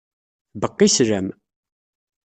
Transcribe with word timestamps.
Beqqi 0.61 0.87
sslam. 0.95 1.27